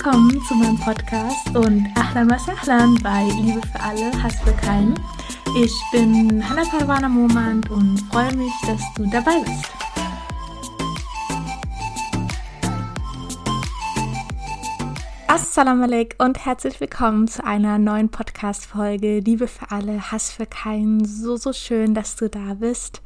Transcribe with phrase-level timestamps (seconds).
[0.00, 4.94] Willkommen zu meinem Podcast und Ahlan was Ahlan bei Liebe für alle, Hass für keinen.
[5.60, 9.64] Ich bin Hannah Parwana Momand und freue mich, dass du dabei bist.
[15.26, 21.04] Assalamu alaikum und herzlich willkommen zu einer neuen Podcast-Folge Liebe für alle, Hass für keinen.
[21.06, 23.02] So, so schön, dass du da bist.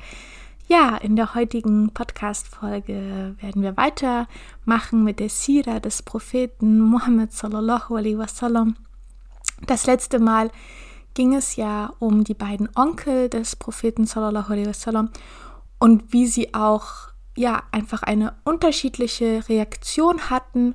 [0.72, 7.94] Ja, in der heutigen Podcast-Folge werden wir weitermachen mit der Sira des Propheten Muhammad sallallahu
[7.94, 8.76] alaihi wasallam.
[9.66, 10.50] Das letzte Mal
[11.12, 15.10] ging es ja um die beiden Onkel des Propheten sallallahu alaihi wasallam
[15.78, 20.74] und wie sie auch ja einfach eine unterschiedliche Reaktion hatten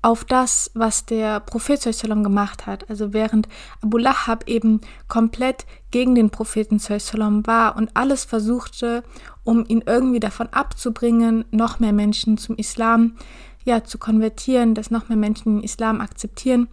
[0.00, 2.88] auf das, was der Prophet sallam gemacht hat.
[2.88, 3.48] Also während
[3.82, 9.02] Abu Lahab eben komplett gegen den Propheten sallam war und alles versuchte,
[9.44, 13.16] um ihn irgendwie davon abzubringen, noch mehr Menschen zum Islam
[13.64, 16.68] ja zu konvertieren, dass noch mehr Menschen den Islam akzeptieren,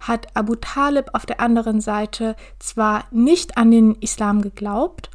[0.00, 5.10] hat Abu Talib auf der anderen Seite zwar nicht an den Islam geglaubt,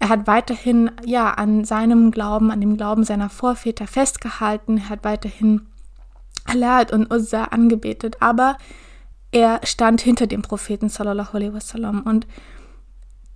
[0.00, 5.04] er hat weiterhin ja an seinem Glauben, an dem Glauben seiner Vorväter festgehalten, er hat
[5.04, 5.67] weiterhin
[6.48, 8.56] Alat und Uzza angebetet, aber
[9.30, 12.26] er stand hinter dem Propheten sallallahu alaihi wasallam und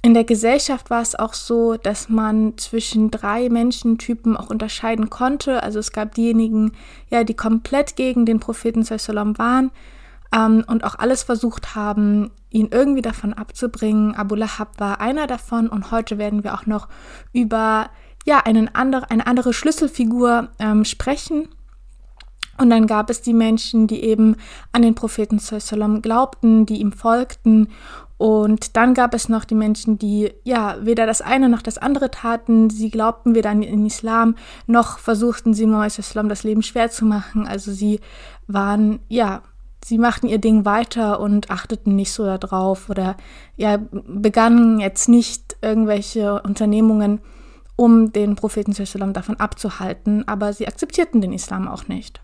[0.05, 5.63] in der Gesellschaft war es auch so, dass man zwischen drei Menschentypen auch unterscheiden konnte.
[5.63, 6.73] Also es gab diejenigen,
[7.09, 9.71] ja, die komplett gegen den Propheten sallam waren
[10.35, 14.17] ähm, und auch alles versucht haben, ihn irgendwie davon abzubringen.
[14.17, 16.89] Abu Lahab war einer davon und heute werden wir auch noch
[17.33, 17.89] über
[18.25, 21.49] ja einen andere, eine andere Schlüsselfigur ähm, sprechen.
[22.63, 24.37] Und dann gab es die Menschen, die eben
[24.71, 27.67] an den Propheten Sallam glaubten, die ihm folgten.
[28.19, 32.13] Und dann gab es noch die Menschen, die ja weder das eine noch das andere
[32.13, 32.71] taten.
[32.71, 34.37] Sie glaubten weder an den Islam,
[34.69, 37.49] noch versuchten sie Muhammad Sallam das Leben schwer zu machen.
[37.49, 37.99] Also sie
[38.47, 39.43] waren, ja,
[39.85, 43.17] sie machten ihr Ding weiter und achteten nicht so darauf oder
[43.57, 47.19] ja, begannen jetzt nicht irgendwelche Unternehmungen,
[47.75, 50.29] um den Propheten Sallam davon abzuhalten.
[50.29, 52.22] Aber sie akzeptierten den Islam auch nicht.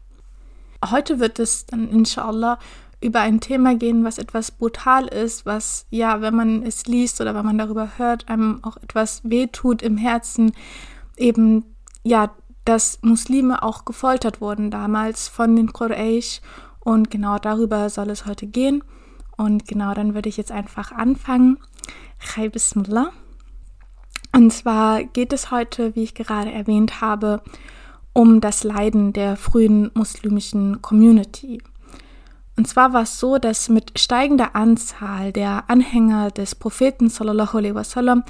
[0.85, 2.59] Heute wird es dann inshallah
[3.01, 7.35] über ein Thema gehen, was etwas brutal ist, was ja, wenn man es liest oder
[7.35, 10.53] wenn man darüber hört, einem auch etwas wehtut im Herzen,
[11.17, 11.65] eben
[12.03, 12.31] ja,
[12.65, 16.41] dass Muslime auch gefoltert wurden damals von den Quraysh
[16.81, 18.83] und genau darüber soll es heute gehen
[19.37, 21.59] und genau dann würde ich jetzt einfach anfangen.
[22.19, 23.13] Chai Bismillah.
[24.35, 27.43] Und zwar geht es heute, wie ich gerade erwähnt habe,
[28.13, 31.63] um das Leiden der frühen muslimischen Community.
[32.57, 37.75] Und zwar war es so, dass mit steigender Anzahl der Anhänger des Propheten sallallahu alaihi
[37.75, 38.25] wasallam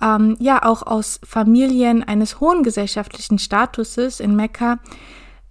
[0.00, 4.78] ähm, ja auch aus Familien eines hohen gesellschaftlichen Statuses in Mekka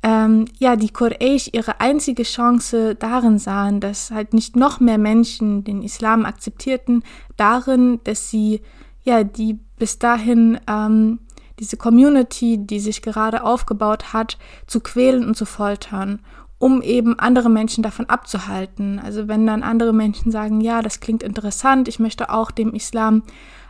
[0.06, 5.64] ähm, ja die Quraysh ihre einzige Chance darin sahen, dass halt nicht noch mehr Menschen
[5.64, 7.04] den Islam akzeptierten,
[7.38, 8.62] darin, dass sie
[9.04, 11.20] ja die bis dahin ähm,
[11.60, 16.20] diese Community, die sich gerade aufgebaut hat, zu quälen und zu foltern,
[16.58, 19.00] um eben andere Menschen davon abzuhalten.
[19.00, 23.24] Also wenn dann andere Menschen sagen, ja, das klingt interessant, ich möchte auch dem Islam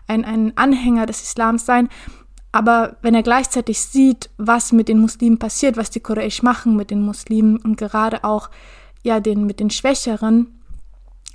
[0.07, 1.89] ein, ein Anhänger des Islams sein,
[2.55, 6.89] aber wenn er gleichzeitig sieht, was mit den Muslimen passiert, was die Quraysh machen mit
[6.89, 8.49] den Muslimen und gerade auch
[9.03, 10.61] ja den mit den Schwächeren,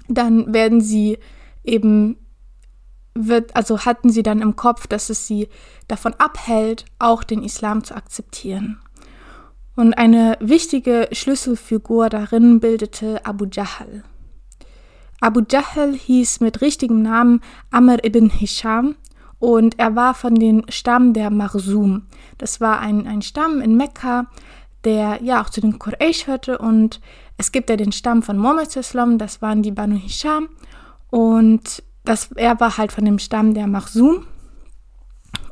[0.09, 1.19] dann werden sie
[1.63, 2.17] eben
[3.15, 5.49] wird, also hatten sie dann im Kopf, dass es sie
[5.89, 8.81] davon abhält, auch den Islam zu akzeptieren.
[9.77, 14.05] Und eine wichtige Schlüsselfigur darin bildete Abu Jahl.
[15.21, 18.97] Abu Jahl hieß mit richtigem Namen Amr ibn Hisham
[19.39, 22.07] und er war von dem Stamm der Marsum.
[22.39, 24.27] Das war ein, ein Stamm in Mekka,
[24.85, 27.01] der ja auch zu den Quraysh hörte und
[27.37, 28.95] es gibt ja den Stamm von Muhammad das
[29.43, 30.49] waren die Banu Hisham
[31.11, 34.27] und das, er war halt von dem Stamm der Marsum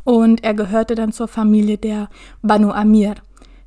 [0.05, 2.09] und er gehörte dann zur Familie der
[2.43, 3.17] Banu Amir,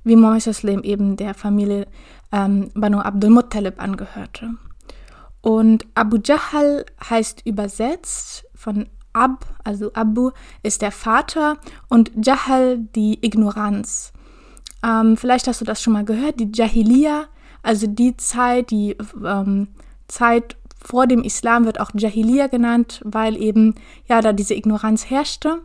[0.03, 1.87] wie Mohammed eben der Familie
[2.31, 4.55] ähm, Banu Abdul Muttalib angehörte.
[5.41, 10.31] Und Abu Jahl heißt übersetzt von Ab, also Abu
[10.63, 11.57] ist der Vater
[11.89, 14.13] und Jahal die Ignoranz.
[14.83, 17.25] Ähm, vielleicht hast du das schon mal gehört, die Jahiliya,
[17.61, 19.67] also die Zeit, die ähm,
[20.07, 23.75] Zeit vor dem Islam wird auch Jahiliya genannt, weil eben
[24.07, 25.59] ja da diese Ignoranz herrschte.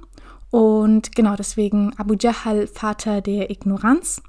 [0.50, 4.22] Und genau deswegen Abu Jahl, Vater der Ignoranz.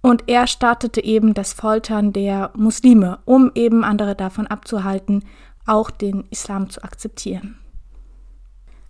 [0.00, 5.24] Und er startete eben das Foltern der Muslime, um eben andere davon abzuhalten,
[5.64, 7.56] auch den Islam zu akzeptieren.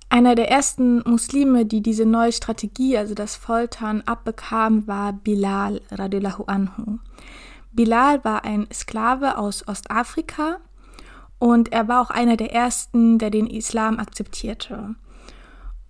[0.08, 6.44] Einer der ersten Muslime, die diese neue Strategie, also das Foltern, abbekam, war Bilal radiallahu
[6.44, 6.98] anhu.
[7.72, 10.58] Bilal war ein Sklave aus Ostafrika
[11.42, 14.94] und er war auch einer der ersten, der den Islam akzeptierte.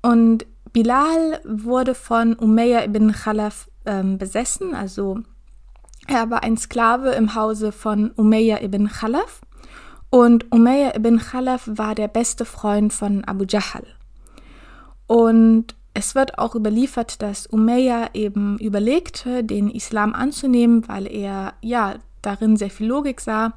[0.00, 5.18] Und Bilal wurde von Umayya ibn Khalaf ähm, besessen, also
[6.06, 9.42] er war ein Sklave im Hause von Umayya ibn Khalaf
[10.08, 13.84] und Umayya ibn Khalaf war der beste Freund von Abu Jahl.
[15.06, 21.96] Und es wird auch überliefert, dass Umayya eben überlegte, den Islam anzunehmen, weil er ja
[22.22, 23.52] darin sehr viel Logik sah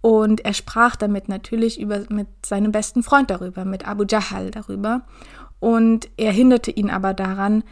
[0.00, 5.02] und er sprach damit natürlich über, mit seinem besten Freund darüber, mit Abu Jahl darüber.
[5.60, 7.64] Und er hinderte ihn aber daran,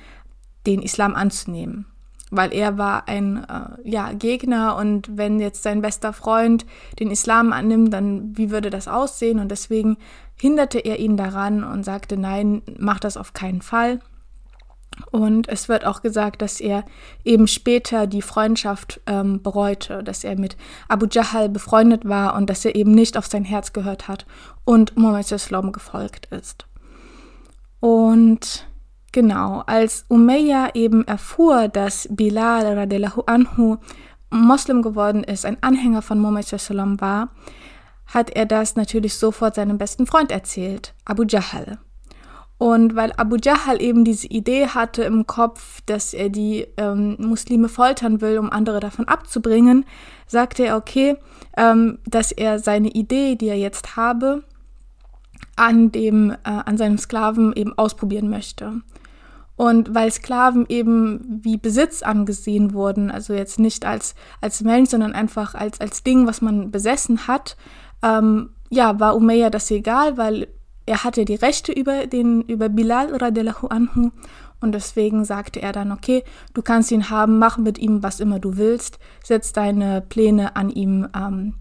[0.66, 1.86] den Islam anzunehmen
[2.30, 6.66] weil er war ein äh, ja, Gegner und wenn jetzt sein bester Freund
[6.98, 9.38] den Islam annimmt, dann wie würde das aussehen?
[9.38, 9.96] Und deswegen
[10.34, 14.00] hinderte er ihn daran und sagte, nein, mach das auf keinen Fall.
[15.10, 16.84] Und es wird auch gesagt, dass er
[17.24, 20.56] eben später die Freundschaft ähm, bereute, dass er mit
[20.88, 24.26] Abu Jahl befreundet war und dass er eben nicht auf sein Herz gehört hat
[24.64, 26.66] und Muhammad Islam gefolgt ist.
[27.80, 28.66] Und
[29.16, 33.78] Genau, als Umayya eben erfuhr, dass Bilal radiallahu anhu
[34.28, 37.30] Moslem geworden ist, ein Anhänger von Muhammad sallam war,
[38.06, 41.78] hat er das natürlich sofort seinem besten Freund erzählt, Abu Jahl.
[42.58, 47.68] Und weil Abu Jahl eben diese Idee hatte im Kopf, dass er die ähm, Muslime
[47.68, 49.84] foltern will, um andere davon abzubringen,
[50.26, 51.16] sagte er, okay,
[51.56, 54.42] ähm, dass er seine Idee, die er jetzt habe,
[55.56, 58.80] an dem, äh, an seinem Sklaven eben ausprobieren möchte.
[59.56, 65.12] Und weil Sklaven eben wie Besitz angesehen wurden, also jetzt nicht als, als Mensch, sondern
[65.12, 67.56] einfach als, als Ding, was man besessen hat,
[68.02, 70.48] ähm, ja, war Umayya das egal, weil
[70.86, 74.10] er hatte die Rechte über, den, über Bilal radiallahu anhu
[74.60, 76.24] und deswegen sagte er dann, okay,
[76.54, 80.70] du kannst ihn haben, mach mit ihm, was immer du willst, setz deine Pläne an
[80.70, 81.54] ihm, ähm,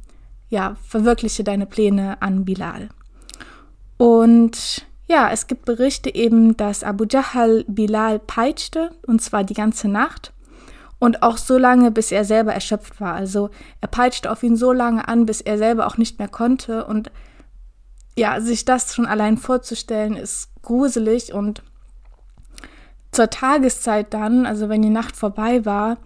[0.49, 2.89] ja, verwirkliche deine Pläne an Bilal.
[3.97, 9.87] Und ja, es gibt Berichte eben, dass Abu Jahl Bilal peitschte, und zwar die ganze
[9.87, 10.31] Nacht.
[10.97, 13.13] Und auch so lange, bis er selber erschöpft war.
[13.13, 13.49] Also
[13.81, 16.85] er peitschte auf ihn so lange an, bis er selber auch nicht mehr konnte.
[16.85, 17.11] Und
[18.17, 21.33] ja, sich das schon allein vorzustellen, ist gruselig.
[21.33, 21.63] Und
[23.11, 25.97] zur Tageszeit dann, also wenn die Nacht vorbei war,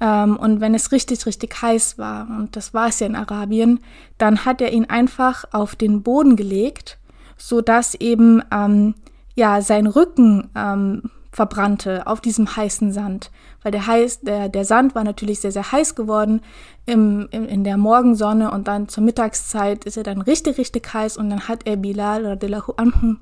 [0.00, 3.80] ähm, und wenn es richtig, richtig heiß war, und das war es ja in Arabien,
[4.18, 6.98] dann hat er ihn einfach auf den Boden gelegt
[7.40, 8.94] so dass eben ähm,
[9.34, 13.30] ja sein Rücken ähm, verbrannte auf diesem heißen Sand,
[13.62, 16.42] weil der, heiß, der, der Sand war natürlich sehr, sehr heiß geworden
[16.86, 21.16] im, im, in der Morgensonne und dann zur Mittagszeit ist er dann richtig, richtig heiß
[21.16, 23.16] und dann hat er Bilal radiallahu anhu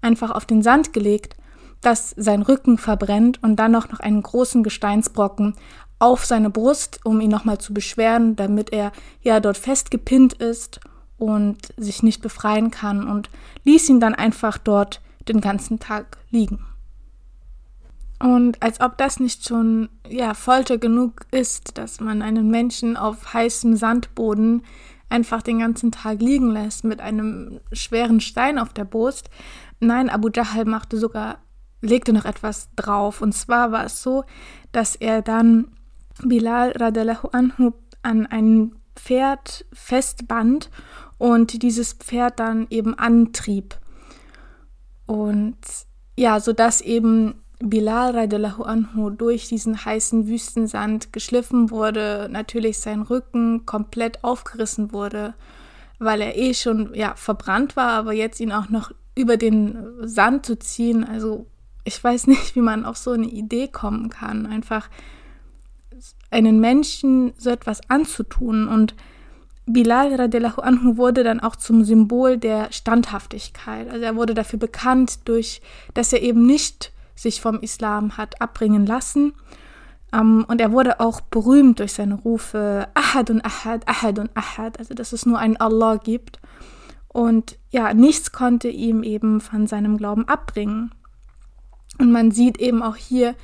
[0.00, 1.36] einfach auf den Sand gelegt,
[1.80, 5.54] dass sein Rücken verbrennt und dann auch noch einen großen Gesteinsbrocken
[5.98, 8.92] auf seine Brust, um ihn nochmal zu beschweren, damit er
[9.22, 10.80] ja dort festgepinnt ist
[11.18, 13.28] und sich nicht befreien kann und
[13.64, 16.64] ließ ihn dann einfach dort den ganzen Tag liegen.
[18.22, 23.32] Und als ob das nicht schon ja Folter genug ist, dass man einen Menschen auf
[23.32, 24.62] heißem Sandboden
[25.08, 29.30] einfach den ganzen Tag liegen lässt mit einem schweren Stein auf der Brust.
[29.80, 31.38] Nein, Abu Jahl machte sogar
[31.82, 34.24] legte noch etwas drauf und zwar war es so,
[34.70, 35.68] dass er dann
[36.22, 37.72] Bilal radiallahu anhu
[38.02, 40.70] an ein Pferd festband
[41.16, 43.78] und dieses Pferd dann eben antrieb.
[45.06, 45.56] Und
[46.18, 53.66] ja, sodass eben Bilal radiallahu anhu durch diesen heißen Wüstensand geschliffen wurde, natürlich sein Rücken
[53.66, 55.34] komplett aufgerissen wurde,
[55.98, 60.46] weil er eh schon ja verbrannt war, aber jetzt ihn auch noch über den Sand
[60.46, 61.46] zu ziehen, also
[61.84, 64.88] ich weiß nicht, wie man auf so eine Idee kommen kann, einfach
[66.30, 68.94] einen Menschen so etwas anzutun und
[69.66, 73.88] Bilal radiallahu anhu wurde dann auch zum Symbol der Standhaftigkeit.
[73.88, 75.60] Also er wurde dafür bekannt, durch,
[75.94, 79.34] dass er eben nicht sich vom Islam hat abbringen lassen.
[80.12, 84.36] Um, ähm, und er wurde auch berühmt durch seine Rufe Ahad und Ahad, Ahad und
[84.36, 86.40] Ahad, also dass es nur einen Allah gibt.
[87.06, 90.92] Und ja, nichts konnte ihm eben von seinem Glauben abbringen.
[91.98, 93.36] Und man sieht eben auch hier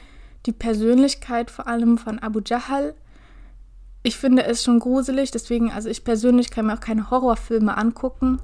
[0.47, 2.95] die Persönlichkeit vor allem von Abu Jahl,
[4.07, 8.39] ich finde es schon gruselig, deswegen, also ich persönlich kann mir auch keine Horrorfilme angucken,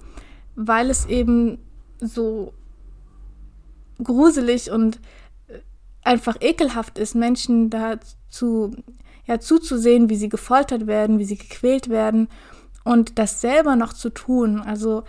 [0.57, 1.59] weil es eben
[2.01, 2.53] so
[4.03, 4.99] gruselig und
[6.03, 8.75] einfach ekelhaft ist, Menschen dazu
[9.25, 12.29] ja, zuzusehen, wie sie gefoltert werden, wie sie gequält werden
[12.85, 14.61] und das selber noch zu tun.
[14.61, 15.05] Also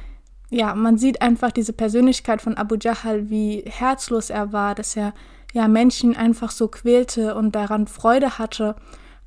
[0.49, 5.13] ja, man sieht einfach diese Persönlichkeit von Abu Jahl, wie herzlos er war, dass er
[5.51, 8.75] ja Menschen einfach so quälte und daran Freude hatte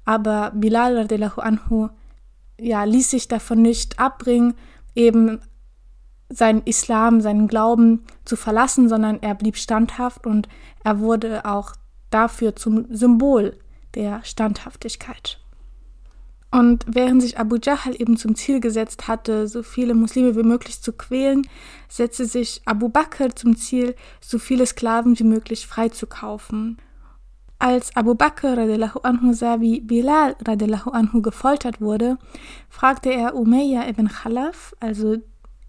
[0.06, 1.88] aber Bilal radiallahu anhu
[2.58, 4.54] ja, ließ sich davon nicht abbringen,
[4.94, 5.40] eben
[6.28, 10.48] seinen Islam, seinen Glauben zu verlassen, sondern er blieb standhaft und
[10.84, 11.72] er wurde auch
[12.10, 13.58] dafür zum Symbol
[13.94, 15.40] der Standhaftigkeit.
[16.50, 20.80] Und während sich Abu Jahl eben zum Ziel gesetzt hatte, so viele Muslime wie möglich
[20.80, 21.46] zu quälen,
[21.88, 26.78] setzte sich Abu Bakr zum Ziel, so viele Sklaven wie möglich freizukaufen.
[27.58, 32.18] Als Abu Bakr radiallahu anhu sah, wie Bilal radiallahu anhu gefoltert wurde,
[32.68, 35.16] fragte er Umayya ibn Khalaf, also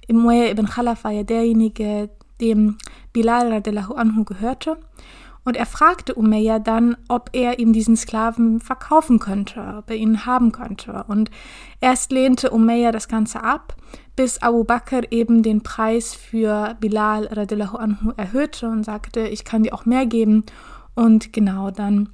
[0.10, 2.10] Umayya ibn Khalaf war ja derjenige,
[2.40, 2.78] dem
[3.14, 4.78] Bilal radiallahu anhu gehörte,
[5.48, 10.26] und er fragte Umayya dann, ob er ihm diesen Sklaven verkaufen könnte, ob er ihn
[10.26, 11.06] haben könnte.
[11.08, 11.32] Und
[11.80, 13.78] erst lehnte Umayya das Ganze ab,
[14.18, 19.64] bis Abu Bakr eben den Preis für Bilal radiallahu anhu erhöhte und sagte, ich kann
[19.64, 20.44] dir auch mehr geben.
[20.96, 22.10] Und genau dann,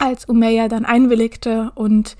[0.00, 2.16] als Umayya dann einwilligte und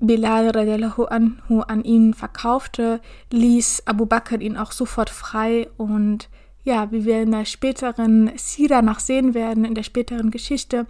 [0.00, 3.00] Bilal radiallahu anhu an ihn verkaufte,
[3.32, 6.28] ließ Abu Bakr ihn auch sofort frei und
[6.62, 10.86] ja, wie wir in der späteren Sira noch sehen werden, in der späteren Geschichte,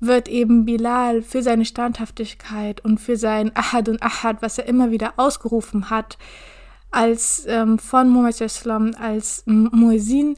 [0.00, 4.90] wird eben Bilal für seine Standhaftigkeit und für sein Ahad und Ahad, was er immer
[4.90, 6.18] wieder ausgerufen hat,
[6.90, 10.36] als ähm, von Muhammad als Muezzin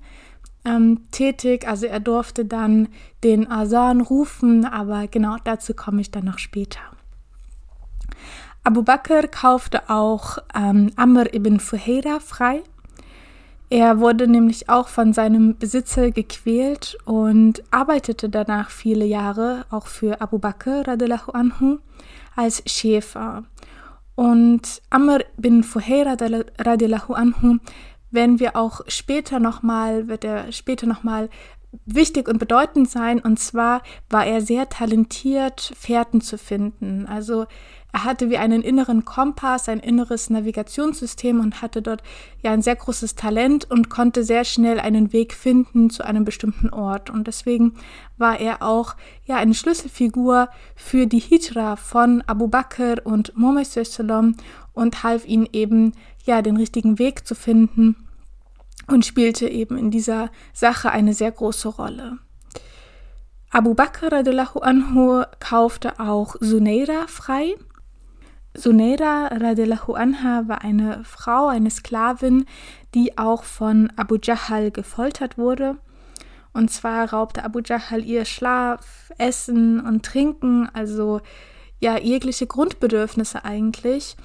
[0.64, 1.66] ähm, tätig.
[1.66, 2.88] Also er durfte dann
[3.25, 6.96] den Asan rufen, aber genau dazu komme ich dann noch später.
[8.66, 12.62] Abu Bakr kaufte auch ähm, Amr ibn Fuheira frei
[13.68, 20.20] er wurde nämlich auch von seinem Besitzer gequält und arbeitete danach viele Jahre auch für
[20.20, 21.78] Abu Bakr radiallahu anhu
[22.37, 23.42] als Schäfer.
[24.14, 26.16] Und Amr bin Fuhayra
[26.58, 27.58] radiallahu anhu
[28.12, 31.28] werden wir auch später nochmal, wird er später nochmal
[31.87, 33.18] wichtig und bedeutend sein.
[33.18, 37.06] Und zwar war er sehr talentiert, Fährten zu finden.
[37.06, 37.46] Also
[37.93, 42.02] er hatte wie einen inneren Kompass, ein inneres Navigationssystem und hatte dort
[42.43, 46.69] ja ein sehr großes Talent und konnte sehr schnell einen Weg finden zu einem bestimmten
[46.69, 47.09] Ort.
[47.09, 47.75] Und deswegen
[48.19, 53.66] war er auch ja eine Schlüsselfigur für die Hijra von Abu Bakr und Muhammad
[54.75, 55.93] und half ihnen eben
[56.25, 57.97] ja den richtigen Weg zu finden
[58.88, 62.19] und spielte eben in dieser Sache eine sehr große Rolle.
[63.50, 67.55] Abu Bakr anhu kaufte auch Suneira frei
[68.56, 72.46] Suneira radiallahu anha war eine Frau, eine Sklavin,
[72.94, 75.76] die auch von Abu Jahal gefoltert wurde.
[76.52, 81.20] Und zwar raubte Abu Jahal ihr Schlaf, Essen und Trinken, also
[81.80, 84.16] ja, jegliche Grundbedürfnisse eigentlich.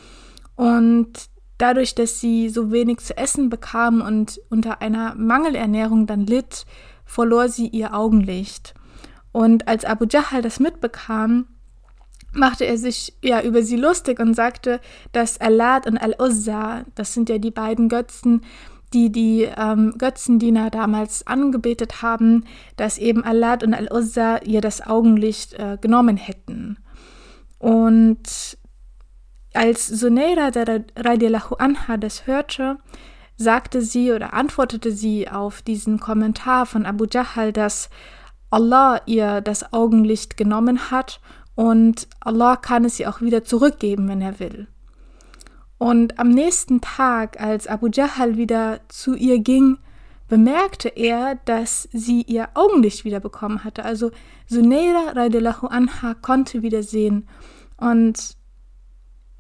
[0.56, 1.12] Und
[1.58, 6.66] dadurch, dass sie so wenig zu essen bekam und unter einer Mangelernährung dann litt,
[7.06, 8.74] verlor sie ihr Augenlicht.
[9.34, 11.48] Und als Abu Jahal das mitbekam,
[12.34, 14.80] machte er sich ja über sie lustig und sagte,
[15.12, 18.42] dass Alad und Al-Uzza, das sind ja die beiden Götzen,
[18.94, 22.46] die die ähm, Götzendiener damals angebetet haben,
[22.76, 26.78] dass eben Alad und Al-Uzza ihr das Augenlicht äh, genommen hätten.
[27.58, 28.58] Und
[29.54, 30.52] als Suneira
[30.96, 32.78] radiallahu anha das hörte,
[33.38, 37.90] sagte sie oder antwortete sie auf diesen Kommentar von Abu Jahal, dass
[38.50, 41.22] Allah ihr das Augenlicht genommen hat
[41.62, 44.68] und Allah kann es ihr auch wieder zurückgeben, wenn er will.
[45.78, 49.78] Und am nächsten Tag, als Abu Jahal wieder zu ihr ging,
[50.28, 53.86] bemerkte er, dass sie ihr Augenlicht wieder bekommen hatte.
[53.86, 54.10] Also
[54.48, 57.28] Suneira radiallahu anha konnte wieder sehen.
[57.78, 58.38] Und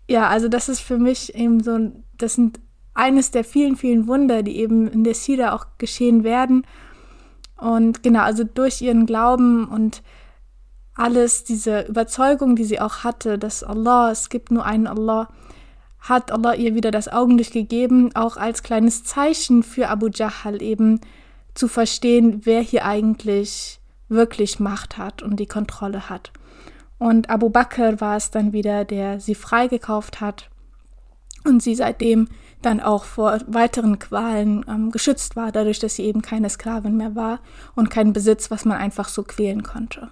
[0.07, 2.59] ja, also das ist für mich eben so, das sind
[2.93, 6.67] eines der vielen, vielen Wunder, die eben in der Sira auch geschehen werden.
[7.57, 10.03] Und genau, also durch ihren Glauben und
[11.01, 15.29] alles, diese Überzeugung, die sie auch hatte, dass Allah, es gibt nur einen Allah,
[15.99, 21.01] hat Allah ihr wieder das Augenlicht gegeben, auch als kleines Zeichen für Abu Jahal eben
[21.55, 23.79] zu verstehen, wer hier eigentlich
[24.09, 26.31] wirklich Macht hat und die Kontrolle hat.
[26.99, 30.49] Und Abu Bakr war es dann wieder, der sie freigekauft hat
[31.43, 32.27] und sie seitdem
[32.61, 37.15] dann auch vor weiteren Qualen ähm, geschützt war, dadurch, dass sie eben keine Sklavin mehr
[37.15, 37.39] war
[37.73, 40.11] und kein Besitz, was man einfach so quälen konnte.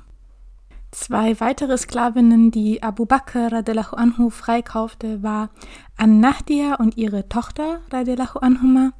[0.91, 5.49] Zwei weitere Sklavinnen, die Abu Bakr radiallahu anhu freikaufte, war
[5.97, 8.93] An-Nahdia und ihre Tochter radiallahu anhuma.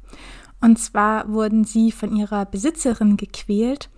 [0.60, 3.90] Und zwar wurden sie von ihrer Besitzerin gequält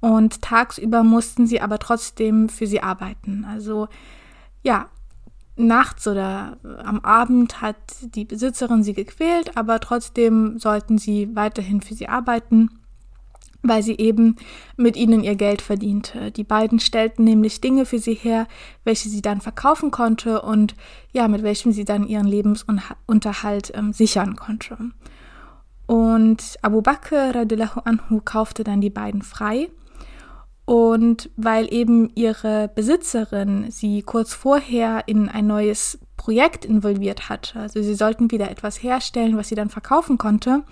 [0.00, 3.44] und tagsüber mussten sie aber trotzdem für sie arbeiten.
[3.44, 3.88] Also
[4.62, 4.88] ja,
[5.56, 11.94] nachts oder am Abend hat die Besitzerin sie gequält, aber trotzdem sollten sie weiterhin für
[11.94, 12.80] sie arbeiten.
[13.62, 14.36] Weil sie eben
[14.76, 16.30] mit ihnen ihr Geld verdiente.
[16.30, 18.46] Die beiden stellten nämlich Dinge für sie her,
[18.84, 20.74] welche sie dann verkaufen konnte und
[21.12, 24.76] ja, mit welchem sie dann ihren Lebensunterhalt ähm, sichern konnte.
[25.86, 29.70] Und Abu Bakr radiallahu anhu kaufte dann die beiden frei.
[30.64, 37.80] Und weil eben ihre Besitzerin sie kurz vorher in ein neues Projekt involviert hatte, also
[37.82, 40.64] sie sollten wieder etwas herstellen, was sie dann verkaufen konnte,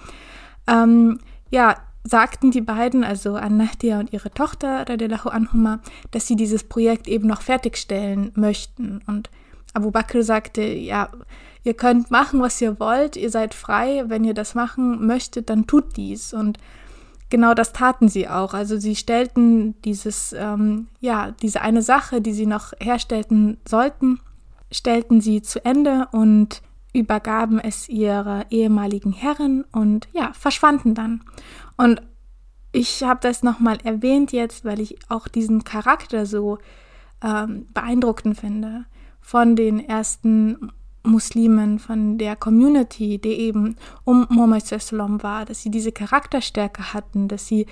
[0.67, 5.81] ähm, ja, sagten die beiden, also An-Nahdia und ihre Tochter, radiallahu anhuma,
[6.11, 9.01] dass sie dieses Projekt eben noch fertigstellen möchten.
[9.07, 9.31] Und
[9.73, 11.09] Abu Bakr sagte, ja,
[11.65, 15.67] ihr könnt machen, was ihr wollt, ihr seid frei, wenn ihr das machen möchtet, dann
[15.67, 16.35] tut dies.
[16.35, 16.59] Und
[17.31, 18.53] genau das taten sie auch.
[18.53, 24.21] Also sie stellten dieses, ähm, ja, diese eine Sache, die sie noch herstellten sollten,
[24.71, 31.23] stellten sie zu Ende und übergaben es ihrer ehemaligen Herren und ja, verschwanden dann.
[31.77, 32.03] Und
[32.73, 36.59] ich habe das nochmal erwähnt jetzt, weil ich auch diesen Charakter so
[37.23, 38.85] ähm, beeindruckend finde.
[39.21, 40.73] Von den ersten
[41.05, 44.65] Muslimen, von der Community, die eben um Muhammad
[45.23, 47.67] war, dass sie diese Charakterstärke hatten, dass sie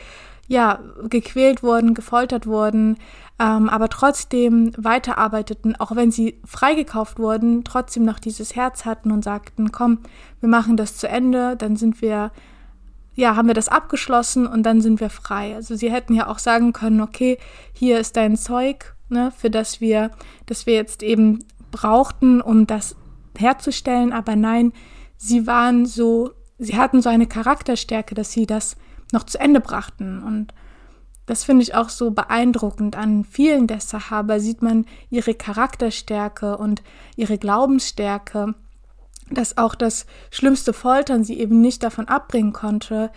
[0.49, 2.99] ja gequält wurden, gefoltert wurden,
[3.39, 9.25] ähm, aber trotzdem weiterarbeiteten, auch wenn sie freigekauft wurden, trotzdem noch dieses Herz hatten und
[9.25, 10.01] sagten, komm,
[10.41, 12.33] wir machen das zu Ende, dann sind wir
[13.15, 15.55] ja, haben wir das abgeschlossen und dann sind wir frei.
[15.55, 17.39] Also sie hätten ja auch sagen können, okay,
[17.73, 20.11] hier ist dein Zeug, ne, für das wir,
[20.47, 22.97] das wir jetzt eben brauchten, um das
[23.37, 24.73] herzustellen, aber nein,
[25.17, 28.77] sie waren so, sie hatten so eine Charakterstärke, dass sie das
[29.13, 30.55] noch zu Ende brachten und
[31.27, 32.97] das finde ich auch so beeindruckend.
[32.97, 36.83] An vielen der Sahaba sieht man ihre Charakterstärke und
[37.15, 38.55] ihre Glaubensstärke
[39.35, 43.11] dass auch das schlimmste Foltern sie eben nicht davon abbringen konnte,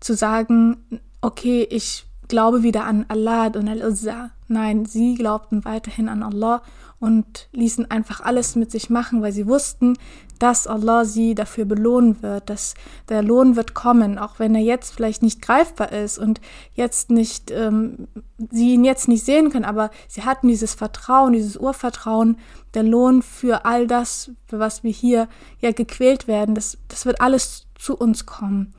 [0.00, 4.30] zu sagen, okay, ich glaube wieder an Allah und Al-Uzza.
[4.48, 6.62] Nein, sie glaubten weiterhin an Allah
[7.02, 9.98] und ließen einfach alles mit sich machen, weil sie wussten,
[10.38, 12.74] dass Allah sie dafür belohnen wird, dass
[13.08, 16.40] der Lohn wird kommen, auch wenn er jetzt vielleicht nicht greifbar ist und
[16.74, 18.06] jetzt nicht, ähm,
[18.52, 22.38] sie ihn jetzt nicht sehen können, aber sie hatten dieses Vertrauen, dieses Urvertrauen,
[22.74, 27.20] der Lohn für all das, für was wir hier ja gequält werden, das, das wird
[27.20, 28.74] alles zu uns kommen.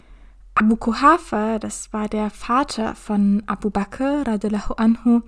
[0.56, 5.24] Abu Kuhafa, das war der Vater von Abu Bakr, radiallahu anhu,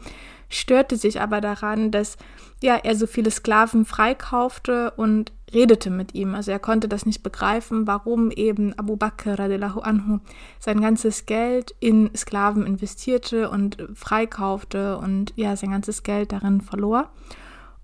[0.59, 2.17] störte sich aber daran, dass
[2.63, 6.35] ja, er so viele Sklaven freikaufte und redete mit ihm.
[6.35, 10.19] Also er konnte das nicht begreifen, warum eben Abu Bakr radiallahu anhu
[10.59, 17.09] sein ganzes Geld in Sklaven investierte und freikaufte und ja, sein ganzes Geld darin verlor.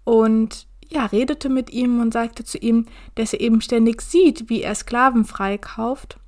[0.03, 4.62] Und ja, redete mit ihm und sagte zu ihm, dass er eben ständig sieht, wie
[4.62, 6.20] er Sklaven freikauft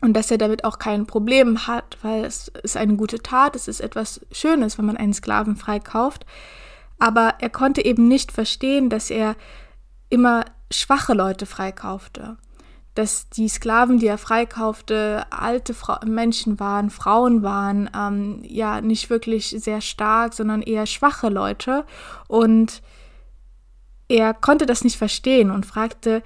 [0.00, 3.68] und dass er damit auch kein Problem hat, weil es ist eine gute Tat, es
[3.68, 6.24] ist etwas Schönes, wenn man einen Sklaven freikauft.
[6.98, 9.36] Aber er konnte eben nicht verstehen, dass er
[10.08, 12.36] immer schwache Leute freikaufte.
[12.94, 19.10] Dass die Sklaven, die er freikaufte, alte Fra Menschen waren, Frauen waren, ähm, ja, nicht
[19.10, 21.84] wirklich sehr stark, sondern eher schwache Leute.
[22.26, 22.82] Und
[24.08, 26.22] er konnte das nicht verstehen und fragte,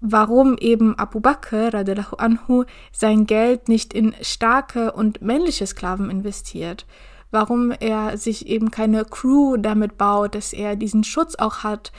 [0.00, 6.86] warum eben Abu Bakr radiallahu anhu sein Geld nicht in starke und männliche Sklaven investiert.
[7.30, 11.92] Warum er sich eben keine Crew damit baut, dass er diesen Schutz auch hat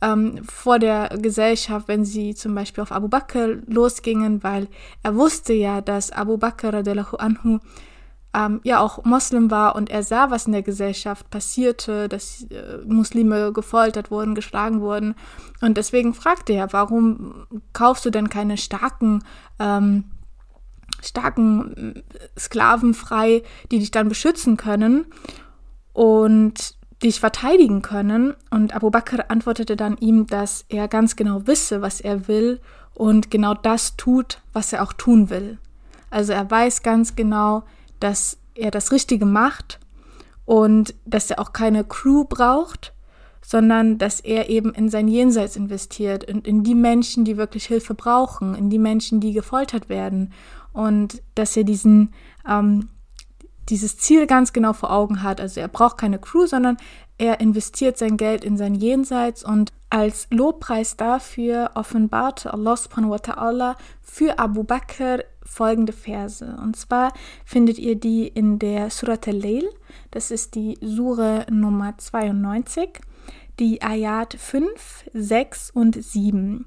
[0.00, 4.66] ähm, vor der Gesellschaft, wenn sie zum Beispiel auf Abu Bakr losgingen, weil
[5.02, 7.60] er wusste ja, dass Abu Bakr radiallahu anhu
[8.34, 12.78] ähm, ja auch Moslem war und er sah, was in der Gesellschaft passierte, dass äh,
[12.86, 15.14] Muslime gefoltert wurden, geschlagen wurden.
[15.60, 19.22] Und deswegen fragte er, warum kaufst du denn keine starken,
[19.58, 20.04] ähm,
[21.02, 22.02] starken äh,
[22.38, 25.06] Sklaven frei, die dich dann beschützen können
[25.92, 28.34] und dich verteidigen können?
[28.50, 32.60] Und Abu Bakr antwortete dann ihm, dass er ganz genau wisse, was er will
[32.94, 35.58] und genau das tut, was er auch tun will.
[36.08, 37.64] Also er weiß ganz genau,
[38.02, 39.80] dass er das Richtige macht
[40.44, 42.92] und dass er auch keine Crew braucht,
[43.44, 47.94] sondern dass er eben in sein Jenseits investiert und in die Menschen, die wirklich Hilfe
[47.94, 50.32] brauchen, in die Menschen, die gefoltert werden
[50.72, 52.12] und dass er diesen
[52.48, 52.88] ähm,
[53.68, 55.40] dieses Ziel ganz genau vor Augen hat.
[55.40, 56.76] Also er braucht keine Crew, sondern
[57.18, 63.16] er investiert sein Geld in sein Jenseits und als Lobpreis dafür offenbarte Allah subhanahu wa
[63.16, 66.56] ta'ala für Abu Bakr folgende Verse.
[66.62, 67.12] Und zwar
[67.44, 69.68] findet ihr die in der Surat al-Layl,
[70.10, 73.00] das ist die Sure Nummer 92,
[73.58, 76.66] die Ayat 5, 6 und 7.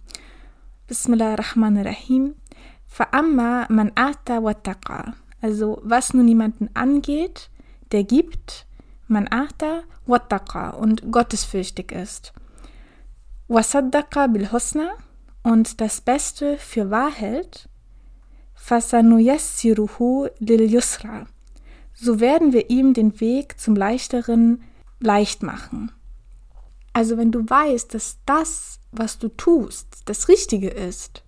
[0.88, 2.36] Bismillah ar-Rahman ar-Rahim.
[2.88, 4.54] Fa'amma man ata wa.
[5.42, 7.50] Also, was nun jemanden angeht,
[7.92, 8.66] der gibt,
[9.08, 12.34] man ata wa taqa und gottesfürchtig ist.
[13.48, 14.94] Wa saddaqa bil husna
[15.44, 17.70] und das Beste für wahr hält
[20.40, 21.28] lil yusra.
[21.94, 24.64] So werden wir ihm den Weg zum Leichteren
[25.00, 25.92] leicht machen.
[26.92, 31.24] Also wenn du weißt, dass das, was du tust, das Richtige ist,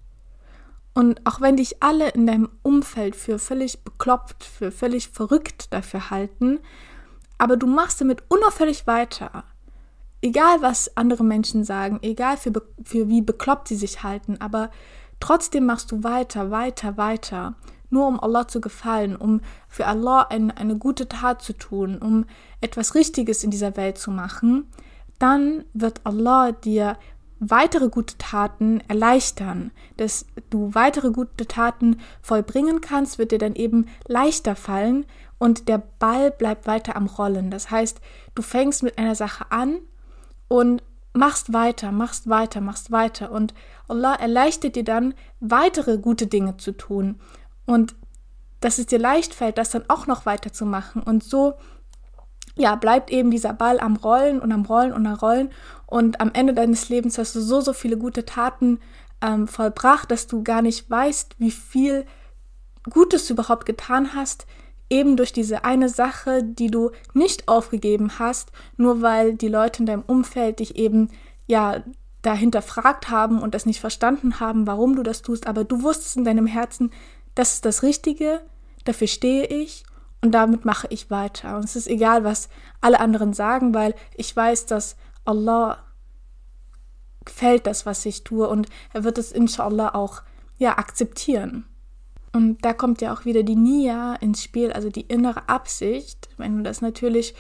[0.94, 6.10] und auch wenn dich alle in deinem Umfeld für völlig bekloppt, für völlig verrückt dafür
[6.10, 6.58] halten,
[7.38, 9.44] aber du machst damit unaufhörlich weiter,
[10.24, 12.52] egal was andere Menschen sagen, egal für,
[12.84, 14.72] für wie bekloppt sie sich halten, aber
[15.20, 17.56] trotzdem machst du weiter, weiter, weiter,
[17.90, 22.26] nur um Allah zu gefallen, um für Allah ein, eine gute Tat zu tun, um
[22.62, 24.68] etwas Richtiges in dieser Welt zu machen,
[25.20, 26.98] dann wird Allah dir
[27.40, 33.88] weitere gute Taten erleichtern, dass du weitere gute Taten vollbringen kannst, wird dir dann eben
[34.08, 35.06] leichter fallen
[35.38, 37.52] und der Ball bleibt weiter am Rollen.
[37.52, 38.02] Das heißt,
[38.34, 39.80] du fängst mit einer Sache an
[40.48, 40.82] und
[41.14, 43.54] machst weiter, machst weiter, machst weiter und
[43.88, 47.20] Allah erleichtert dir dann weitere gute Dinge zu tun.
[47.66, 47.96] Und
[48.60, 51.04] dass es dir leicht fällt, das dann auch noch weiterzumachen.
[51.04, 51.54] Und so
[52.58, 55.50] ja, bleibt eben dieser Ball am Rollen und am Rollen und am Rollen.
[55.86, 58.80] Und am Ende deines Lebens hast du so, so viele gute Taten
[59.22, 62.06] ähm, vollbracht, dass du gar nicht weißt, wie viel
[62.90, 64.48] Gutes du überhaupt getan hast,
[64.90, 69.86] eben durch diese eine Sache, die du nicht aufgegeben hast, nur weil die Leute in
[69.86, 71.10] deinem Umfeld dich eben
[71.46, 71.84] ja
[72.28, 76.18] dahinter fragt haben und das nicht verstanden haben, warum du das tust, aber du wusstest
[76.18, 76.92] in deinem Herzen,
[77.36, 78.42] das ist das Richtige,
[78.84, 79.86] dafür stehe ich
[80.22, 81.56] und damit mache ich weiter.
[81.56, 82.50] Und es ist egal, was
[82.82, 85.84] alle anderen sagen, weil ich weiß, dass Allah
[87.24, 90.22] gefällt das, was ich tue und er wird es inshallah auch
[90.58, 91.66] ja akzeptieren.
[92.34, 96.28] Und da kommt ja auch wieder die Nia ins Spiel, also die innere Absicht.
[96.38, 97.36] Wenn du das natürlich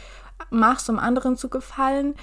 [0.49, 2.15] machst, um anderen zu gefallen,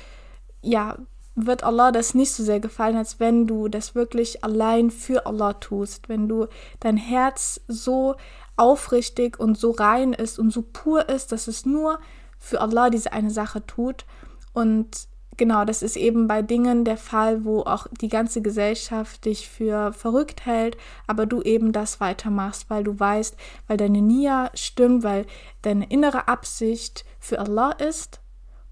[0.63, 0.97] ja,
[1.35, 5.55] wird Allah das nicht so sehr gefallen, als wenn du das wirklich allein für Allah
[5.55, 6.09] tust.
[6.09, 6.47] Wenn du
[6.81, 8.15] dein Herz so
[8.57, 11.99] aufrichtig und so rein ist und so pur ist, dass es nur
[12.39, 14.05] für Allah diese eine Sache tut.
[14.53, 19.49] Und genau, das ist eben bei Dingen der Fall, wo auch die ganze Gesellschaft dich
[19.49, 20.77] für verrückt hält,
[21.09, 25.27] aber du eben das weitermachst, weil du weißt, weil deine Nia stimmt, weil
[25.63, 28.21] deine innere Absicht für Allah ist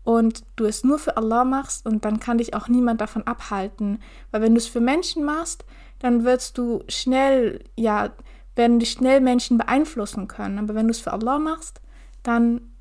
[0.05, 4.01] und du es nur für Allah machst und dann kann dich auch niemand davon abhalten,
[4.31, 5.65] weil wenn du es für Menschen machst,
[5.99, 8.11] dann wirst du schnell ja
[8.55, 10.59] werden dich schnell Menschen beeinflussen können.
[10.59, 11.81] Aber wenn du es für Allah machst,
[12.23, 12.73] dann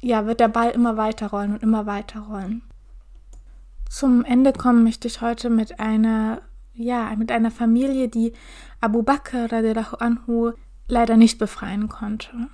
[0.00, 2.62] ja, wird der Ball immer weiter rollen und immer weiter rollen.
[3.88, 8.32] Zum Ende kommen möchte ich heute mit einer, ja, mit einer Familie, die
[8.80, 9.48] Abu Bakr
[10.00, 10.52] anhu
[10.88, 12.48] leider nicht befreien konnte.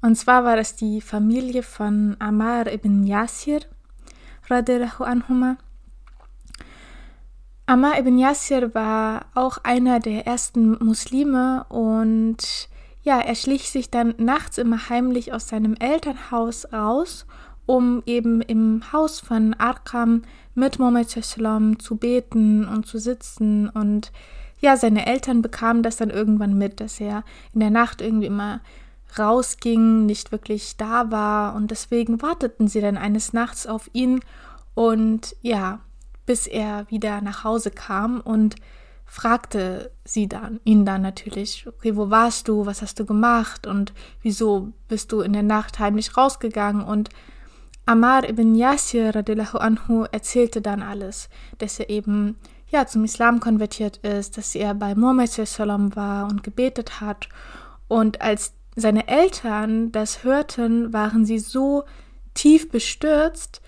[0.00, 3.60] Und zwar war das die Familie von Amar ibn Yasir
[4.48, 5.56] radiallahu anhuma.
[7.66, 12.68] Ammar ibn Yasir war auch einer der ersten Muslime und
[13.02, 17.26] ja, er schlich sich dann nachts immer heimlich aus seinem Elternhaus raus,
[17.66, 20.22] um eben im Haus von Arkham
[20.54, 24.12] mit Mohammed zu beten und zu sitzen und
[24.60, 27.22] ja, seine Eltern bekamen das dann irgendwann mit, dass er
[27.54, 28.60] in der Nacht irgendwie immer
[29.16, 31.54] rausging, nicht wirklich da war.
[31.54, 34.20] Und deswegen warteten sie dann eines Nachts auf ihn.
[34.74, 35.80] Und ja,
[36.26, 38.56] bis er wieder nach Hause kam und
[39.06, 43.66] fragte sie dann, ihn dann natürlich, okay, wo warst du, was hast du gemacht?
[43.66, 46.84] Und wieso bist du in der Nacht heimlich rausgegangen?
[46.84, 47.08] Und
[47.86, 52.36] Amar ibn Yasir radiallahu anhu erzählte dann alles, dass er eben
[52.70, 57.30] ja zum Islam konvertiert ist, dass er bei Muhammad sallam war und gebetet hat.
[57.88, 61.84] Und als seine Eltern das hörten, waren sie so
[62.34, 63.60] tief bestürzt,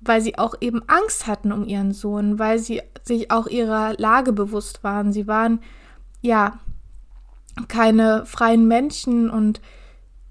[0.00, 4.32] weil sie auch eben Angst hatten um ihren Sohn, weil sie sich auch ihrer Lage
[4.32, 5.12] bewusst waren.
[5.12, 5.60] Sie waren
[6.20, 6.58] ja
[7.68, 9.60] keine freien Menschen und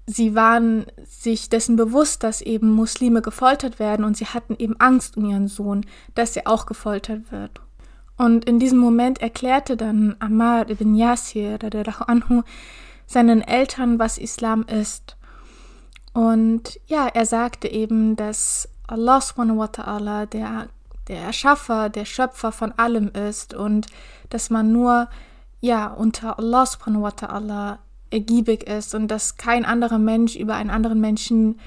[0.06, 5.16] sie waren sich dessen bewusst, dass eben Muslime gefoltert werden und sie hatten eben Angst
[5.16, 7.60] um ihren Sohn, dass er auch gefoltert wird.
[8.16, 11.58] Und in diesem Moment erklärte dann Ammar ibn Yasir
[12.06, 12.42] anhu
[13.06, 15.16] seinen Eltern, was Islam ist.
[16.12, 20.68] Und ja, er sagte eben, dass Allah subhanahu wa ta'ala der,
[21.08, 23.86] der Erschaffer, der Schöpfer von allem ist und
[24.30, 25.08] dass man nur
[25.60, 27.78] ja unter Allah subhanahu wa ta'ala
[28.10, 31.58] ergiebig ist und dass kein anderer Mensch über einen anderen Menschen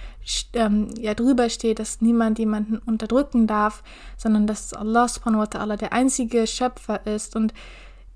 [0.54, 3.84] ähm, ja drüber steht, dass niemand jemanden unterdrücken darf,
[4.18, 7.54] sondern dass Allah subhanahu wa ta'ala der einzige Schöpfer ist und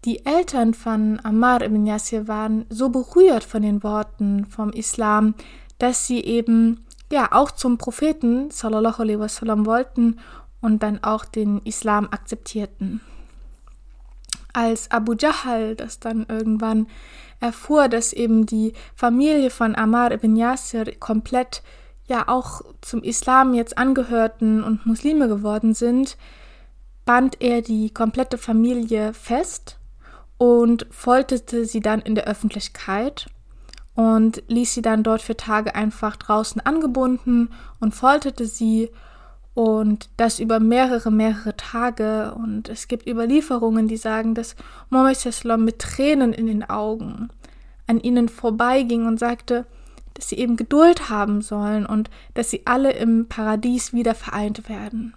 [0.06, 5.34] die Eltern von Ammar ibn Yasir waren so berührt von den Worten vom Islam,
[5.78, 10.20] dass sie eben ja auch zum Propheten sallallahu alaihi wasallam wollten
[10.62, 13.02] und dann auch den Islam akzeptierten.
[14.52, 16.88] Als Abu Jahl das dann irgendwann
[17.39, 21.63] erfuhr, dass eben die Familie von Ammar ibn Yasir komplett
[22.08, 26.18] ja auch zum Islam jetzt angehörten und Muslime geworden sind,
[27.06, 29.80] band er die komplette Familie fest
[30.43, 33.27] und folterte sie dann in der Öffentlichkeit
[33.95, 37.47] und ließ sie dann dort für Tage einfach draußen angebunden
[37.79, 38.91] und folterte sie
[39.53, 42.36] und das über mehrere, mehrere Tage.
[42.36, 44.58] Und es gibt Überlieferungen, die sagen, dass
[44.89, 47.29] Mohammed mit Tränen in den Augen
[47.88, 49.65] an ihnen vorbeiging und sagte,
[50.13, 55.13] dass sie eben Geduld haben sollen und dass sie alle im Paradies wieder vereint werden.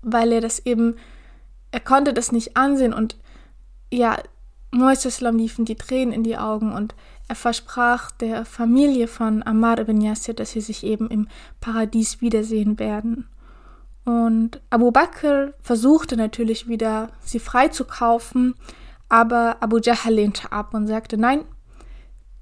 [0.00, 0.96] Weil er das eben,
[1.70, 3.18] er konnte das nicht ansehen und
[3.92, 4.18] ja,
[4.70, 6.94] Mohammed liefen die Tränen in die Augen und
[7.28, 11.28] er versprach der Familie von Ammar ibn Yasir, dass sie sich eben im
[11.60, 13.28] Paradies wiedersehen werden.
[14.04, 18.54] Und Abu Bakr versuchte natürlich wieder, sie freizukaufen,
[19.08, 21.44] aber Abu Jahl lehnte ab und sagte, nein,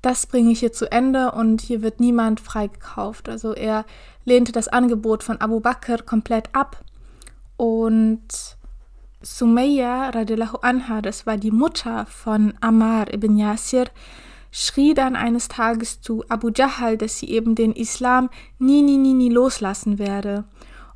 [0.00, 3.28] das bringe ich hier zu Ende und hier wird niemand freigekauft.
[3.28, 3.84] Also er
[4.24, 6.82] lehnte das Angebot von Abu Bakr komplett ab
[7.56, 8.56] und
[9.22, 13.90] Sumayya radiallahu anha, das war die Mutter von Ammar ibn Yasir,
[14.50, 19.12] schrie dann eines Tages zu Abu Jahl, dass sie eben den Islam nie, nie, nie,
[19.12, 20.44] nie loslassen werde.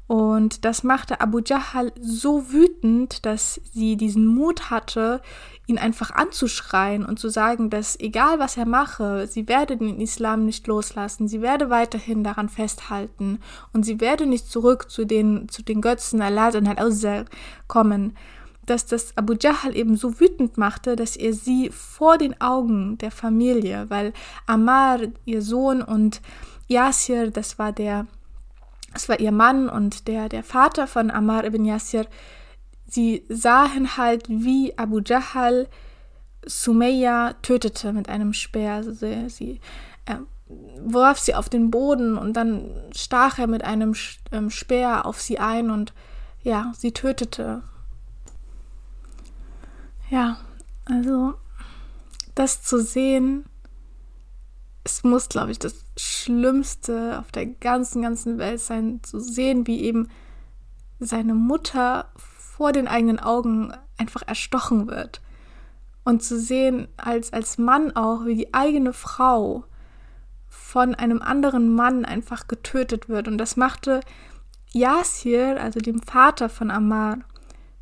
[0.06, 5.22] Und das machte Abu Jahl so wütend, dass sie diesen Mut hatte,
[5.66, 10.44] ihn einfach anzuschreien und zu sagen, dass egal was er mache, sie werde den Islam
[10.44, 13.38] nicht loslassen, sie werde weiterhin daran festhalten
[13.72, 17.24] und sie werde nicht zurück zu den, zu den Götzen Allah und Al-Uzza
[17.66, 18.14] kommen.
[18.66, 23.10] Dass das Abu Jahl eben so wütend machte, dass er sie vor den Augen der
[23.10, 24.12] Familie, weil
[24.46, 26.20] Ammar, ihr Sohn und
[26.68, 28.06] Yasir, das war der,
[28.94, 32.06] das war ihr Mann und der, der Vater von Ammar ibn Yasir,
[32.94, 35.68] Sie sahen halt, wie Abu Jahl
[36.46, 38.74] Sumayya tötete mit einem Speer.
[38.74, 39.60] Also sie, sie
[40.06, 40.18] äh,
[40.78, 43.94] warf sie auf den Boden und dann stach er mit einem
[44.30, 45.92] ähm, Speer auf sie ein und
[46.42, 47.62] ja, sie tötete.
[50.08, 50.36] Ja,
[50.84, 51.34] also
[52.36, 53.46] das zu sehen,
[54.84, 59.80] es muss, glaube ich, das Schlimmste auf der ganzen, ganzen Welt sein, zu sehen, wie
[59.80, 60.08] eben
[61.00, 65.22] seine Mutter vor den eigenen Augen einfach erstochen wird.
[66.04, 69.64] Und zu sehen, als, als Mann auch, wie die eigene Frau
[70.48, 73.26] von einem anderen Mann einfach getötet wird.
[73.26, 74.00] Und das machte
[74.72, 77.18] Yasir, also dem Vater von Ammar,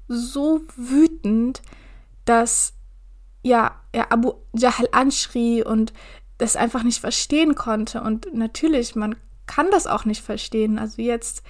[0.07, 1.63] so wütend,
[2.25, 2.75] dass
[3.43, 5.93] ja, er Abu Jahl anschrie und
[6.43, 8.03] das einfach nicht verstehen konnte.
[8.03, 9.15] Und natürlich, man
[9.47, 10.79] kann das auch nicht verstehen.
[10.79, 11.43] Also jetzt,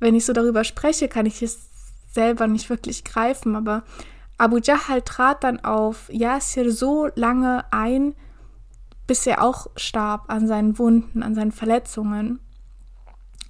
[0.00, 1.70] wenn ich so darüber spreche, kann ich es
[2.12, 3.84] selber nicht wirklich greifen, aber
[4.36, 8.14] Abu Jahl trat dann auf Yasir so lange ein,
[9.06, 12.40] bis er auch starb an seinen Wunden, an seinen Verletzungen.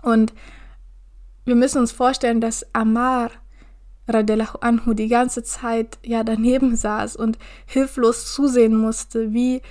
[0.02, 0.34] Und
[1.44, 3.30] wir müssen uns vorstellen, dass Ammar
[4.08, 9.62] radiallahu anhu die ganze Zeit ja daneben saß und hilflos zusehen musste, wie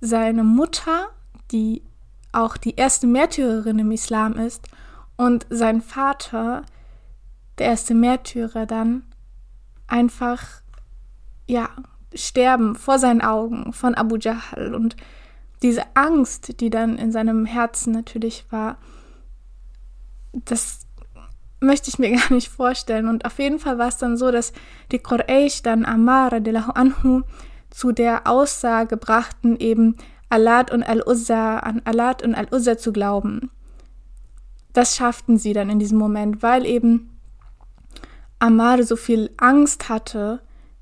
[0.00, 1.08] seine Mutter,
[1.50, 1.82] die
[2.32, 4.66] auch die erste Märtyrerin im Islam ist,
[5.16, 6.64] und sein Vater,
[7.58, 9.02] der erste Märtyrer dann
[9.86, 10.62] einfach,
[11.46, 11.68] ja,
[12.14, 14.96] sterben vor seinen Augen von Abu Jahl und
[15.62, 18.78] diese Angst, die dann in seinem Herzen natürlich war,
[20.32, 20.86] das
[21.60, 23.08] möchte ich mir gar nicht vorstellen.
[23.08, 24.52] Und auf jeden Fall war es dann so, dass
[24.90, 27.22] die Quraysh dann Ammar anhu
[27.70, 29.96] zu der Aussage brachten, eben
[30.28, 33.50] Alat und Al-Uzza, an Alat und Al-Uzza zu glauben.
[34.72, 37.18] Das schafften sie dann in diesem Moment, weil eben
[38.38, 40.40] Amar so viel Angst hatte,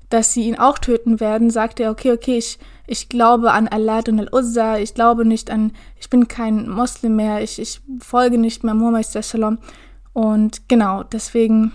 [0.09, 4.01] dass sie ihn auch töten werden, sagte er, okay, okay, ich, ich glaube an Allah
[4.07, 8.63] und Al-Uzza, ich glaube nicht an, ich bin kein Moslem mehr, ich, ich folge nicht
[8.63, 9.59] mehr Muhammad sallam.
[10.13, 11.71] Und genau, deswegen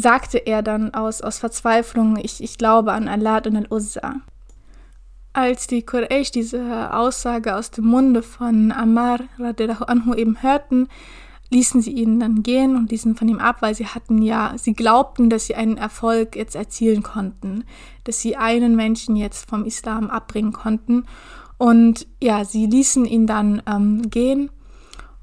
[0.00, 4.16] sagte er dann aus, aus Verzweiflung, ich, ich glaube an Allah und Al-Uzza.
[5.32, 10.88] Als die Quraysh diese Aussage aus dem Munde von Ammar anhu eben hörten,
[11.50, 14.74] ließen sie ihn dann gehen und ließen von ihm ab, weil sie hatten ja, sie
[14.74, 17.64] glaubten, dass sie einen Erfolg jetzt erzielen konnten,
[18.04, 21.04] dass sie einen Menschen jetzt vom Islam abbringen konnten.
[21.56, 24.50] Und ja, sie ließen ihn dann ähm, gehen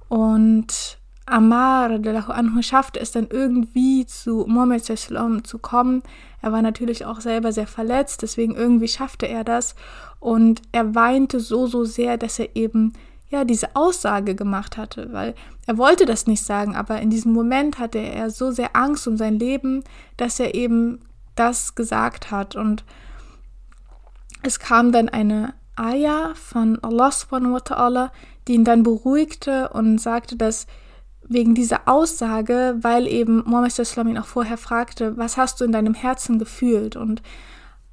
[0.09, 6.03] und Ammar anhu schaffte es dann irgendwie zu Muhammad zu kommen.
[6.41, 9.75] Er war natürlich auch selber sehr verletzt, deswegen irgendwie schaffte er das.
[10.19, 12.93] Und er weinte so, so sehr, dass er eben
[13.29, 15.33] ja diese Aussage gemacht hatte, weil
[15.65, 19.17] er wollte das nicht sagen, aber in diesem Moment hatte er so sehr Angst um
[19.17, 19.83] sein Leben,
[20.17, 20.99] dass er eben
[21.35, 22.55] das gesagt hat.
[22.55, 22.83] Und
[24.43, 28.11] es kam dann eine Ayah von Allah
[28.47, 30.67] die ihn dann beruhigte und sagte, dass
[31.27, 33.77] wegen dieser Aussage, weil eben Muhammad
[34.09, 36.95] ihn auch vorher fragte, was hast du in deinem Herzen gefühlt?
[36.95, 37.21] Und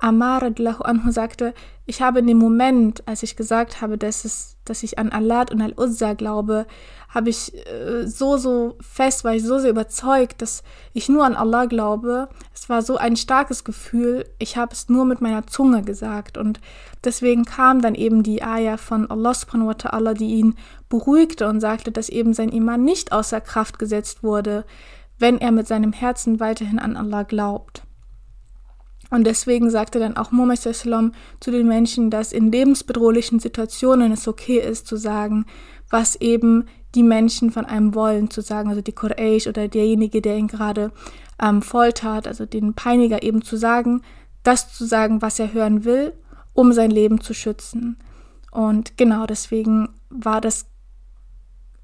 [0.02, 1.54] Amar anhu sagte,
[1.86, 5.46] ich habe in dem Moment, als ich gesagt habe, dass, es, dass ich an Allah
[5.52, 6.66] und Al-Uzza glaube,
[7.08, 11.36] habe ich äh, so, so fest, war ich so sehr überzeugt, dass ich nur an
[11.36, 12.28] Allah glaube.
[12.52, 16.36] Es war so ein starkes Gefühl, ich habe es nur mit meiner Zunge gesagt.
[16.36, 16.60] Und
[17.04, 20.56] deswegen kam dann eben die Ayah von Allah subhanahu wa ta'ala, die ihn
[20.88, 24.64] beruhigte und sagte, dass eben sein Iman nicht außer Kraft gesetzt wurde,
[25.20, 27.84] wenn er mit seinem Herzen weiterhin an Allah glaubt.
[29.12, 34.58] Und deswegen sagte dann auch Muhammad zu den Menschen, dass in lebensbedrohlichen Situationen es okay
[34.58, 35.44] ist zu sagen,
[35.90, 40.38] was eben die Menschen von einem wollen, zu sagen, also die Quraysh oder derjenige, der
[40.38, 40.92] ihn gerade
[41.42, 44.00] ähm, foltert, also den Peiniger eben zu sagen,
[44.44, 46.14] das zu sagen, was er hören will,
[46.54, 47.98] um sein Leben zu schützen.
[48.50, 50.64] Und genau deswegen war das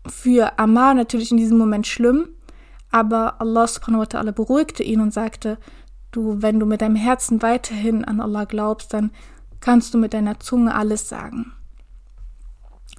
[0.06, 2.30] für Ammar natürlich in diesem Moment schlimm,
[2.90, 5.58] aber Allah subhanahu wa ta'ala beruhigte ihn und sagte,
[6.10, 9.10] Du, wenn du mit deinem Herzen weiterhin an Allah glaubst, dann
[9.60, 11.52] kannst du mit deiner Zunge alles sagen.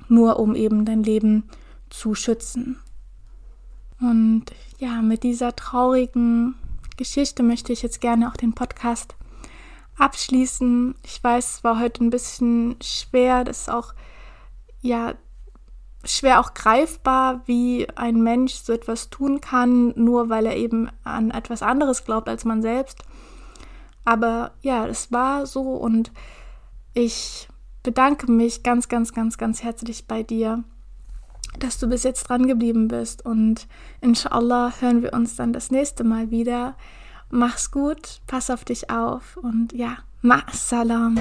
[0.08, 1.50] Nur um eben dein Leben
[1.90, 2.80] zu schützen.
[4.00, 4.46] Und
[4.78, 6.56] ja, mit dieser traurigen
[6.98, 9.16] Geschichte möchte ich jetzt gerne auch den Podcast
[9.98, 10.96] abschließen.
[11.04, 13.94] Ich weiß, es war heute ein bisschen schwer, das auch
[14.82, 15.16] ja
[16.06, 21.32] schwer auch greifbar, wie ein Mensch so etwas tun kann, nur weil er eben an
[21.32, 23.04] etwas anderes glaubt als man selbst.
[24.06, 26.12] Aber ja, es war so und
[26.94, 27.48] ich
[27.84, 30.64] bedanke mich ganz, ganz, ganz, ganz herzlich bei dir,
[31.60, 33.68] dass du bis jetzt dran geblieben bist und
[34.02, 36.76] inshallah hören wir uns dann das nächste Mal wieder.
[37.30, 41.20] Mach's gut, pass auf dich auf und ja, ma salam.